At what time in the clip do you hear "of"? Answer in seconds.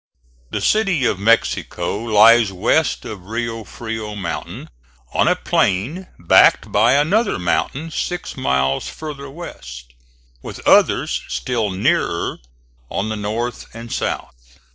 1.05-1.19, 3.05-3.25